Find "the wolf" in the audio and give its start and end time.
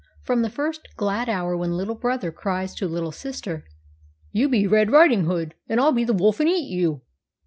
6.05-6.39